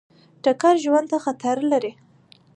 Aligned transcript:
ټکر 0.43 0.75
ژوند 0.83 1.07
ته 1.11 1.17
خطر 1.25 1.57
لري. 1.71 1.91